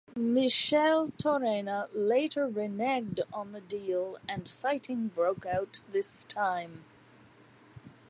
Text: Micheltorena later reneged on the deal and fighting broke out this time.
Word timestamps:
Micheltorena 0.15 1.87
later 1.93 2.49
reneged 2.49 3.19
on 3.31 3.51
the 3.51 3.61
deal 3.61 4.17
and 4.27 4.49
fighting 4.49 5.09
broke 5.09 5.45
out 5.45 5.81
this 5.91 6.23
time. 6.23 6.83